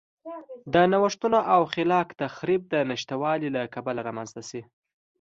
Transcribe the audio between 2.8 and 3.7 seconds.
نشتوالي له